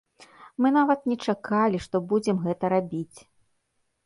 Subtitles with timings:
[0.65, 3.17] Мы нават не чакалі, што будзем гэта рабіць.